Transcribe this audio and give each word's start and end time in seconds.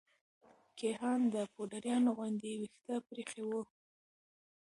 کيهان 0.79 1.21
د 1.33 1.35
پوډريانو 1.53 2.09
غوندې 2.17 2.51
ويښته 2.59 2.95
پريخي 3.07 3.43
وه. 3.49 3.61